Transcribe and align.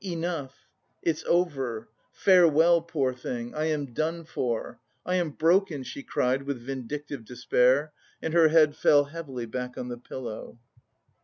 "Enough! 0.03 0.65
It's 1.03 1.23
over! 1.27 1.87
Farewell, 2.11 2.81
poor 2.81 3.13
thing! 3.13 3.53
I 3.53 3.65
am 3.65 3.93
done 3.93 4.23
for! 4.25 4.79
I 5.05 5.13
am 5.17 5.29
broken!" 5.29 5.83
she 5.83 6.01
cried 6.01 6.41
with 6.41 6.59
vindictive 6.65 7.23
despair, 7.23 7.93
and 8.19 8.33
her 8.33 8.47
head 8.47 8.75
fell 8.75 9.03
heavily 9.03 9.45
back 9.45 9.77
on 9.77 9.89
the 9.89 9.99
pillow. 9.99 10.57